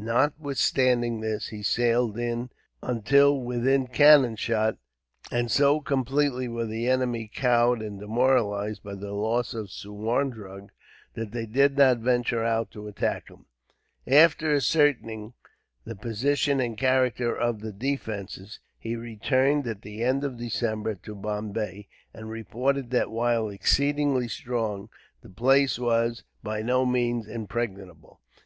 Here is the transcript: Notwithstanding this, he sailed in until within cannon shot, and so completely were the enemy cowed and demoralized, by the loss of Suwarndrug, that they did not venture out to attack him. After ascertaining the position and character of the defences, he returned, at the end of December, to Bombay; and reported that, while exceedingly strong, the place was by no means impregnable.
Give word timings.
Notwithstanding 0.00 1.20
this, 1.20 1.48
he 1.48 1.62
sailed 1.62 2.18
in 2.18 2.48
until 2.82 3.38
within 3.38 3.86
cannon 3.86 4.34
shot, 4.36 4.78
and 5.30 5.50
so 5.50 5.78
completely 5.78 6.48
were 6.48 6.64
the 6.64 6.88
enemy 6.88 7.28
cowed 7.30 7.82
and 7.82 8.00
demoralized, 8.00 8.82
by 8.82 8.94
the 8.94 9.12
loss 9.12 9.52
of 9.52 9.66
Suwarndrug, 9.68 10.70
that 11.12 11.32
they 11.32 11.44
did 11.44 11.76
not 11.76 11.98
venture 11.98 12.42
out 12.42 12.70
to 12.70 12.88
attack 12.88 13.28
him. 13.28 13.44
After 14.06 14.54
ascertaining 14.54 15.34
the 15.84 15.94
position 15.96 16.60
and 16.60 16.78
character 16.78 17.36
of 17.36 17.60
the 17.60 17.70
defences, 17.74 18.60
he 18.78 18.96
returned, 18.96 19.66
at 19.66 19.82
the 19.82 20.02
end 20.02 20.24
of 20.24 20.38
December, 20.38 20.94
to 20.94 21.14
Bombay; 21.14 21.88
and 22.14 22.30
reported 22.30 22.88
that, 22.92 23.10
while 23.10 23.50
exceedingly 23.50 24.28
strong, 24.28 24.88
the 25.20 25.28
place 25.28 25.78
was 25.78 26.24
by 26.42 26.62
no 26.62 26.86
means 26.86 27.28
impregnable. 27.28 28.22